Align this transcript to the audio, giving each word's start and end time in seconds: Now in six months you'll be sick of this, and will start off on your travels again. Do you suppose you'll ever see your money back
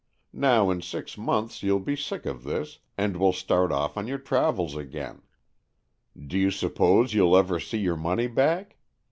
Now 0.33 0.71
in 0.71 0.81
six 0.81 1.15
months 1.15 1.61
you'll 1.61 1.79
be 1.79 1.95
sick 1.95 2.25
of 2.25 2.41
this, 2.43 2.79
and 2.97 3.15
will 3.15 3.31
start 3.33 3.71
off 3.71 3.97
on 3.97 4.07
your 4.07 4.17
travels 4.17 4.75
again. 4.75 5.21
Do 6.19 6.39
you 6.39 6.49
suppose 6.49 7.13
you'll 7.13 7.37
ever 7.37 7.59
see 7.59 7.77
your 7.77 7.97
money 7.97 8.25
back 8.25 8.77